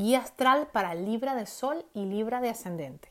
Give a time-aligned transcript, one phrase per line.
[0.00, 3.10] guía astral para Libra de Sol y Libra de Ascendente.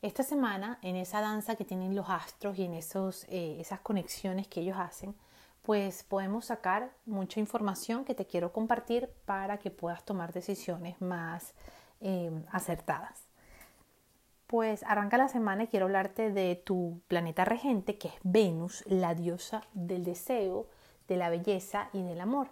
[0.00, 4.48] Esta semana, en esa danza que tienen los astros y en esos, eh, esas conexiones
[4.48, 5.14] que ellos hacen,
[5.60, 11.52] pues podemos sacar mucha información que te quiero compartir para que puedas tomar decisiones más
[12.00, 13.26] eh, acertadas.
[14.46, 19.14] Pues arranca la semana y quiero hablarte de tu planeta regente, que es Venus, la
[19.14, 20.66] diosa del deseo,
[21.08, 22.48] de la belleza y del amor.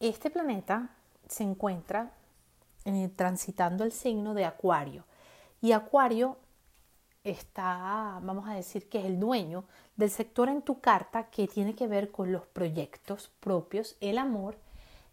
[0.00, 0.90] Este planeta
[1.28, 2.12] se encuentra
[2.96, 5.04] eh, transitando el signo de Acuario
[5.60, 6.38] y Acuario
[7.24, 9.64] está, vamos a decir que es el dueño
[9.96, 14.56] del sector en tu carta que tiene que ver con los proyectos propios, el amor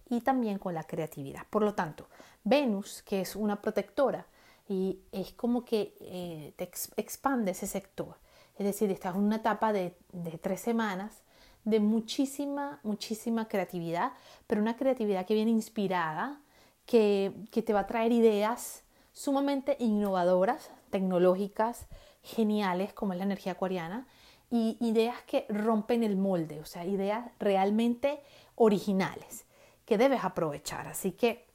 [0.09, 1.45] y también con la creatividad.
[1.49, 2.07] Por lo tanto,
[2.43, 4.27] Venus, que es una protectora,
[4.67, 8.15] y es como que eh, te expande ese sector.
[8.57, 9.95] Es decir, estás en una etapa de,
[10.41, 11.21] tres semanas
[11.65, 14.13] de muchísima, muchísima creatividad,
[14.47, 16.39] pero una creatividad que viene inspirada,
[16.85, 21.87] que, te va a traer ideas sumamente innovadoras, tecnológicas,
[22.21, 24.07] geniales, como es la energía acuariana,
[24.49, 28.21] y ideas que rompen el molde, o sea, ideas realmente
[28.55, 29.45] originales
[29.85, 30.87] que debes aprovechar.
[30.87, 31.45] Así que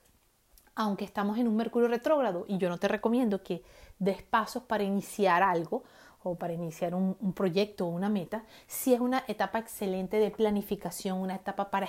[0.75, 3.62] aunque estamos en un Mercurio retrógrado y yo no te recomiendo que
[3.98, 5.84] des pasos para iniciar algo
[6.23, 11.19] o para iniciar un, proyecto o una meta, si es una etapa excelente de planificación,
[11.19, 11.89] una etapa para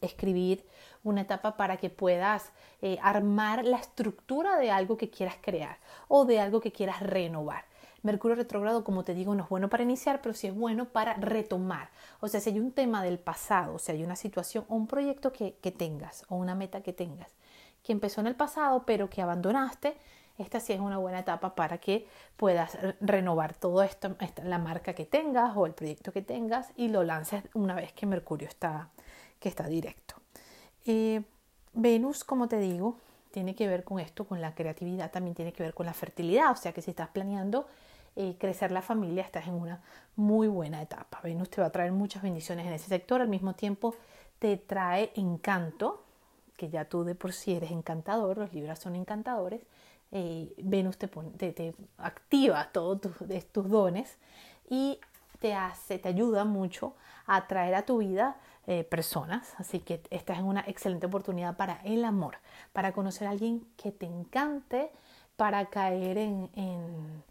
[0.00, 0.64] escribir,
[1.04, 6.24] una etapa para que puedas eh, armar la estructura de algo que quieras crear o
[6.24, 7.64] de algo que quieras renovar.
[8.02, 11.14] Mercurio retrógrado, como te digo, no es bueno para iniciar, pero sí es bueno para
[11.14, 11.90] retomar.
[12.20, 14.86] O sea, si hay un tema del pasado, o sea, hay una situación o un
[14.86, 17.38] proyecto que tengas o una meta que tengas
[17.88, 19.96] que empezó en el pasado pero que abandonaste,
[20.38, 25.04] esta sí es una buena etapa para que puedas renovar todo esto, la marca que
[25.04, 28.88] tengas o el proyecto que tengas y lo lances una vez que Mercurio está,
[29.40, 30.14] que está directo.
[30.86, 31.22] Eh,
[31.74, 32.96] Venus, como te digo,
[33.30, 36.52] tiene que ver con esto, con la creatividad, también tiene que ver con la fertilidad,
[36.52, 37.66] o sea que si estás planeando
[38.16, 39.82] eh, crecer la familia, estás en una
[40.16, 41.20] muy buena etapa.
[41.22, 43.94] Venus te va a traer muchas bendiciones en ese sector, al mismo tiempo
[44.38, 46.04] te trae encanto,
[46.56, 49.62] que ya tú de por sí eres encantador, los libras son encantadores,
[50.10, 54.16] eh, Venus te, te, activa todos tus, dones
[54.68, 54.98] y
[55.40, 55.54] te
[56.04, 56.94] ayuda mucho
[57.26, 58.36] a atraer a tu vida
[58.66, 59.54] eh, personas.
[59.58, 62.38] Así que esta es una excelente oportunidad para el amor,
[62.72, 64.90] para conocer a alguien que te encante,
[65.36, 67.22] para caer en,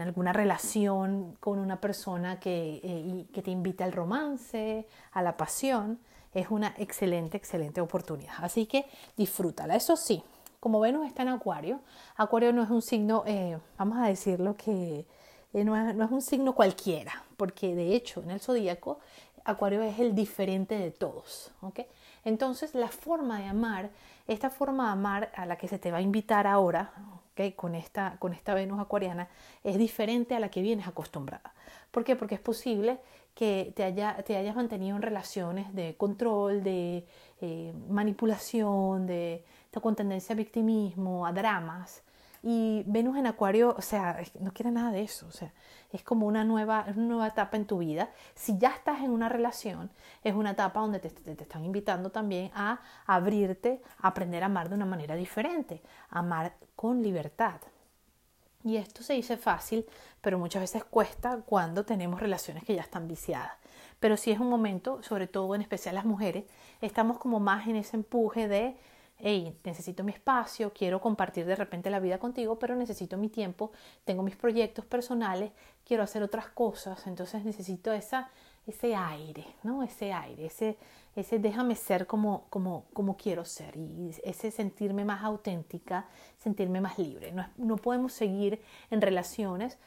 [0.00, 6.00] alguna relación con una persona que, eh, que te invita al romance, a la pasión
[6.34, 8.34] es una excelente, excelente oportunidad.
[8.38, 9.76] Así que disfrútala.
[9.76, 10.22] Eso sí,
[10.60, 11.80] como Venus está en Acuario,
[12.16, 15.06] Acuario no es un signo, eh, vamos a decirlo que
[15.52, 18.98] eh, no, es, un signo cualquiera, porque de hecho en el zodíaco
[19.44, 21.52] Acuario es el diferente de todos.
[22.24, 23.90] Entonces la forma de amar,
[24.26, 26.92] esta forma de amar a la que se te va a invitar ahora,
[27.54, 29.28] con, esta, con esta Venus acuariana,
[29.62, 31.54] es diferente a la que vienes acostumbrada.
[31.90, 32.16] ¿Por qué?
[32.16, 32.98] Porque es posible
[33.34, 37.06] que te, haya, te hayas mantenido en relaciones de control, de
[37.40, 42.02] eh, manipulación, de, con tendencia a victimismo, a dramas.
[42.42, 45.26] Y Venus en Acuario, o sea, no quiere nada de eso.
[45.26, 45.52] O sea,
[45.92, 48.10] es como una nueva, una nueva etapa en tu vida.
[48.34, 49.90] Si ya estás en una relación,
[50.22, 54.68] es una etapa donde te, te, están invitando también a abrirte, a aprender a amar
[54.68, 57.60] de una manera diferente, amar con libertad.
[58.64, 59.86] Y esto se dice fácil,
[60.20, 63.52] pero muchas veces cuesta cuando tenemos relaciones que ya están viciadas.
[64.00, 66.44] Pero si es un momento, sobre todo en especial las mujeres,
[66.80, 68.76] estamos como más en ese empuje de,
[69.18, 73.72] hey, necesito mi espacio, quiero compartir de repente la vida contigo, pero necesito mi tiempo,
[74.04, 75.50] tengo mis proyectos personales,
[75.84, 78.30] quiero hacer otras cosas, entonces necesito esa,
[78.66, 79.82] ese aire, ¿no?
[79.82, 80.78] Ese aire, ese,
[81.16, 86.06] ese déjame ser como, como, como quiero ser y ese sentirme más auténtica,
[86.38, 87.32] sentirme más libre.
[87.32, 89.78] No, no podemos seguir en relaciones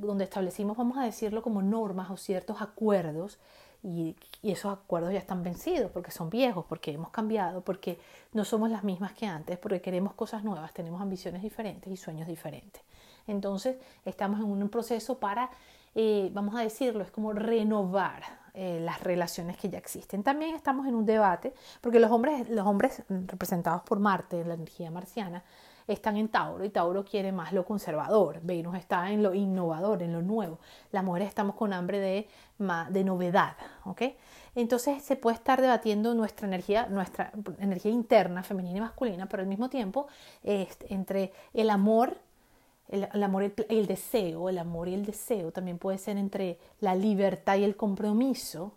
[0.00, 3.38] donde establecimos, vamos a decirlo, como normas o ciertos acuerdos
[3.82, 7.98] y, esos acuerdos ya están vencidos porque son viejos, porque hemos cambiado, porque
[8.32, 12.26] no somos las mismas que antes, porque queremos cosas nuevas, tenemos ambiciones diferentes y sueños
[12.26, 12.82] diferentes.
[13.26, 13.76] Entonces
[14.06, 15.50] estamos en un proceso para,
[15.94, 18.22] eh, vamos a decirlo, es como renovar
[18.54, 20.22] eh, las relaciones que ya existen.
[20.22, 21.52] También estamos en un debate,
[21.82, 25.44] porque los hombres, los hombres representados por Marte, la energía marciana,
[25.92, 30.12] están en Tauro y Tauro quiere más lo conservador, Venus está en lo innovador, en
[30.12, 30.58] lo nuevo.
[30.92, 32.28] Las mujeres estamos con hambre de,
[32.90, 34.02] de novedad, ¿ok?
[34.54, 39.48] Entonces se puede estar debatiendo nuestra energía, nuestra energía interna, femenina y masculina, pero al
[39.48, 40.08] mismo tiempo
[40.42, 42.18] entre el amor
[42.90, 46.94] el, amor y el, deseo, el amor y el deseo también puede ser entre la
[46.94, 48.72] libertad y el compromiso,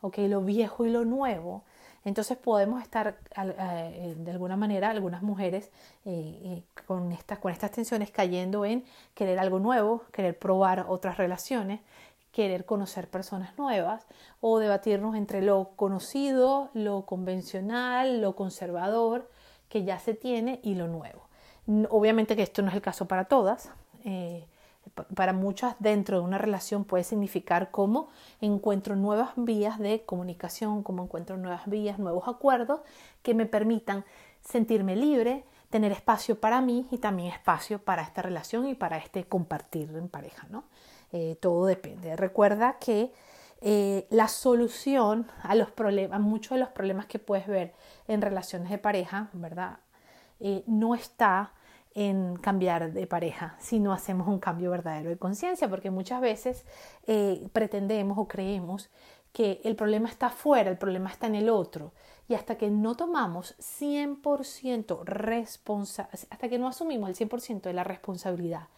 [0.00, 1.64] okay, lo viejo y lo nuevo.
[2.04, 5.70] Entonces podemos estar eh, de alguna manera, algunas mujeres
[6.04, 8.84] eh, eh, con, estas, con estas tensiones cayendo en
[9.14, 11.80] querer algo nuevo, querer probar otras relaciones,
[12.32, 14.06] querer conocer personas nuevas
[14.40, 19.30] o debatirnos entre lo conocido, lo convencional, lo conservador
[19.68, 21.28] que ya se tiene y lo nuevo.
[21.90, 23.70] Obviamente que esto no es el caso para todas
[25.14, 28.08] para muchas dentro de una relación puede significar cómo
[28.40, 32.80] encuentro nuevas vías de comunicación, cómo encuentro nuevas vías, nuevos acuerdos
[33.22, 34.04] que me permitan
[34.40, 39.24] sentirme libre, tener espacio para mí y también espacio para esta relación y para este
[39.24, 40.64] compartir en pareja, ¿no?
[41.12, 42.16] Eh, todo depende.
[42.16, 43.12] Recuerda que
[43.60, 47.74] eh, la solución a los problemas, muchos de los problemas que puedes ver
[48.06, 49.78] en relaciones de pareja, ¿verdad?
[50.40, 51.52] Eh, no está
[51.98, 56.64] en cambiar de pareja si no hacemos un cambio verdadero de conciencia, porque muchas veces
[57.08, 58.88] eh, pretendemos o creemos
[59.32, 61.92] que el problema está afuera, el problema está en el otro.
[62.28, 67.82] Y hasta que no tomamos 100% responsabilidad, hasta que no asumimos el 100% de la
[67.82, 68.68] responsabilidad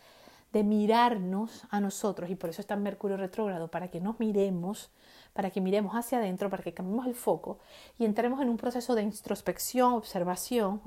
[0.53, 4.91] de mirarnos a nosotros, y por eso está Mercurio retrógrado, para que nos miremos
[5.33, 7.59] para que miremos hacia adentro, para que cambiemos el foco
[7.99, 10.81] y entremos en un proceso de introspección, observación,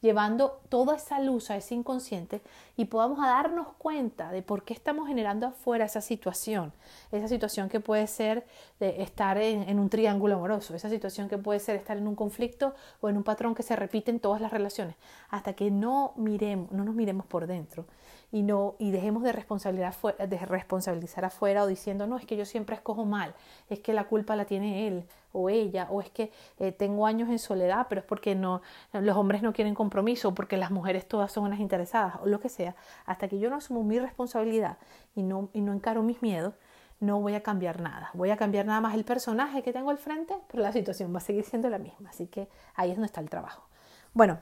[0.00, 2.40] llevando toda esa luz a ese inconsciente
[2.76, 6.72] y podamos darnos cuenta de por qué estamos generando afuera esa situación,
[7.12, 8.46] esa situación que puede ser
[8.80, 12.74] de estar en, un triángulo amoroso, esa situación que puede ser estar en un conflicto
[13.00, 14.96] o en un patrón que se repite en todas las relaciones,
[15.30, 17.86] hasta que no miremos, no nos miremos por dentro
[18.32, 22.74] y no y dejemos de, de responsabilizar afuera o diciendo no es que yo siempre
[22.74, 23.34] escojo mal
[23.76, 27.28] es que la culpa la tiene él o ella o es que eh, tengo años
[27.28, 28.62] en soledad pero es porque no
[28.92, 32.48] los hombres no quieren compromiso porque las mujeres todas son unas interesadas o lo que
[32.48, 32.74] sea
[33.04, 34.78] hasta que yo no asumo mi responsabilidad
[35.14, 36.54] y no y no encaro mis miedos
[37.00, 38.10] no voy a cambiar nada.
[38.14, 41.18] Voy a cambiar nada más el personaje que tengo al frente, pero la situación va
[41.18, 42.10] a seguir siendo la misma.
[42.10, 43.68] Así que ahí es donde está el trabajo.
[44.14, 44.38] Bueno,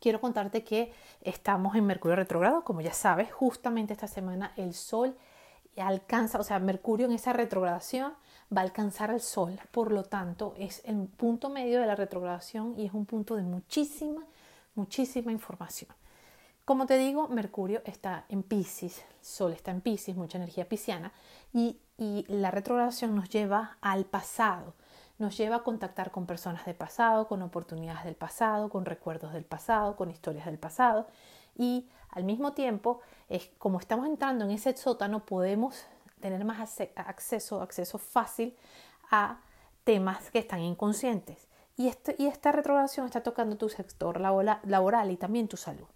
[0.00, 5.16] quiero contarte que estamos en Mercurio retrogrado, como ya sabes, justamente esta semana el Sol
[5.76, 8.14] alcanza, o sea, Mercurio en esa retrogradación
[8.54, 12.74] va a alcanzar al Sol, por lo tanto es el punto medio de la retrogradación
[12.78, 14.22] y es un punto de muchísima,
[14.74, 15.90] muchísima información.
[16.64, 21.12] Como te digo, Mercurio está en Pisces, Sol está en Pisces, mucha energía pisciana,
[21.52, 24.74] y, y la retrogradación nos lleva al pasado,
[25.18, 29.44] nos lleva a contactar con personas del pasado, con oportunidades del pasado, con recuerdos del
[29.44, 31.06] pasado, con historias del pasado.
[31.56, 35.86] Y al mismo tiempo, es, como estamos entrando en ese sótano, podemos
[36.26, 38.56] tener más acceso, acceso fácil
[39.10, 39.38] a
[39.84, 41.48] temas que están inconscientes.
[41.76, 45.86] Y, este, y esta retrogradación está tocando tu sector laboral y también tu salud.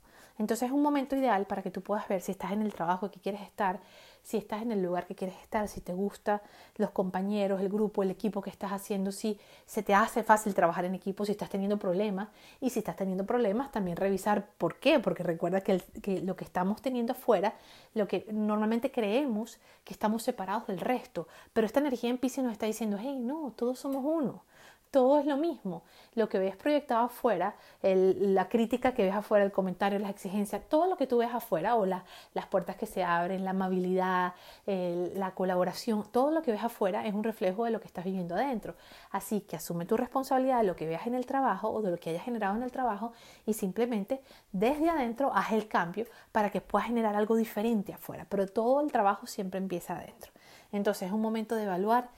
[0.40, 3.10] Entonces es un momento ideal para que tú puedas ver si estás en el trabajo
[3.10, 3.78] que quieres estar,
[4.22, 6.40] si estás en el lugar que quieres estar, si te gusta
[6.78, 10.86] los compañeros, el grupo, el equipo que estás haciendo, si se te hace fácil trabajar
[10.86, 12.28] en equipo, si estás teniendo problemas
[12.58, 15.82] y si estás teniendo problemas también revisar por qué, porque recuerda que,
[16.22, 17.52] lo que estamos teniendo afuera,
[17.92, 22.52] lo que normalmente creemos que estamos separados del resto, pero esta energía en Pisces nos
[22.54, 24.42] está diciendo, hey, no, todos somos uno
[24.90, 25.82] todo es lo mismo.
[26.14, 30.86] Lo que ves proyectado afuera, la crítica que ves afuera, el comentario, las exigencias, todo
[30.86, 32.02] lo que tú ves afuera o las
[32.50, 34.34] puertas que se abren, la amabilidad,
[34.66, 38.34] la colaboración, todo lo que ves afuera es un reflejo de lo que estás viviendo
[38.34, 38.74] adentro.
[39.10, 41.96] Así que asume tu responsabilidad de lo que veas en el trabajo o de lo
[41.96, 43.12] que hayas generado en el trabajo
[43.46, 44.20] y simplemente
[44.50, 48.26] desde adentro haz el cambio para que puedas generar algo diferente afuera.
[48.28, 50.32] Pero todo el trabajo siempre empieza adentro.
[50.72, 52.10] Entonces es un momento de evaluar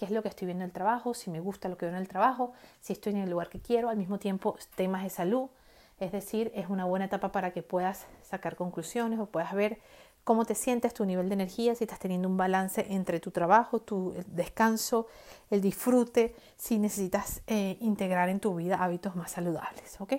[0.00, 1.94] qué es lo que estoy viendo en el trabajo, si me gusta lo que veo
[1.94, 5.10] en el trabajo, si estoy en el lugar que quiero, al mismo tiempo temas de
[5.10, 5.50] salud,
[5.98, 9.78] es decir, es una buena etapa para que puedas sacar conclusiones o puedas ver
[10.24, 13.80] cómo te sientes, tu nivel de energía, si estás teniendo un balance entre tu trabajo,
[13.80, 15.06] tu descanso,
[15.50, 20.00] el disfrute, si necesitas eh, integrar en tu vida hábitos más saludables.
[20.00, 20.14] ¿ok?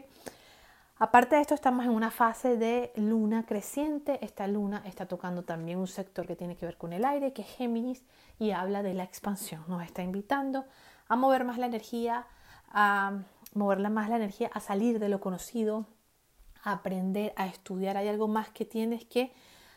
[1.04, 4.24] Aparte de esto, estamos en una fase de luna creciente.
[4.24, 7.42] Esta luna está tocando también un sector que tiene que ver con el aire, que
[7.42, 8.04] es Géminis,
[8.38, 9.64] y habla de la expansión.
[9.68, 10.64] Nos está invitando
[11.08, 12.28] a mover más la energía,
[12.70, 13.24] a
[13.56, 15.88] moverla más la energía, a salir de lo conocido,
[16.62, 17.98] a aprender, a estudiar.
[17.98, 19.34] Hay algo más que tienes que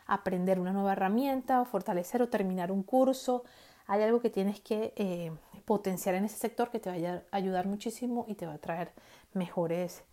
[0.06, 3.44] aprender, una nueva herramienta, o fortalecer o terminar un curso.
[3.86, 5.32] Hay algo que tienes que eh,
[5.64, 8.92] potenciar en ese sector que te va a ayudar muchísimo y te va a traer
[9.32, 10.04] mejores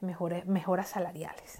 [0.00, 1.58] mejores, mejoras salariales.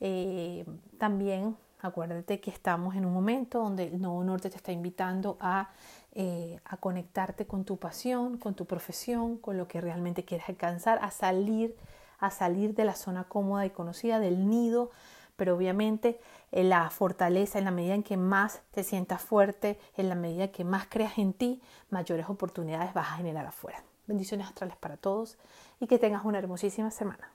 [0.00, 0.64] Eh,
[0.98, 5.70] también acuérdate que estamos en un momento donde el Nuevo Norte te está invitando a,
[6.12, 10.98] eh, a conectarte con tu pasión, con tu profesión, con lo que realmente quieres alcanzar,
[11.02, 11.76] a salir,
[12.18, 14.90] a salir de la zona cómoda y conocida, del nido,
[15.36, 16.20] pero obviamente
[16.52, 20.48] en la fortaleza, en la medida en que más te sientas fuerte, en la medida
[20.48, 23.82] que más creas en ti, mayores oportunidades vas a generar afuera.
[24.06, 25.38] Bendiciones astrales para todos
[25.78, 27.30] y que tengas una hermosísima semana.